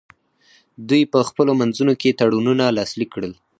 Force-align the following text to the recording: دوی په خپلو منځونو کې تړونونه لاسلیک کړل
دوی 0.89 1.03
په 1.13 1.19
خپلو 1.27 1.51
منځونو 1.61 1.93
کې 2.01 2.17
تړونونه 2.19 2.63
لاسلیک 2.77 3.09
کړل 3.15 3.33